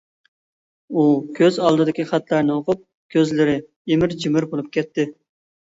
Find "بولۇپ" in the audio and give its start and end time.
4.57-4.75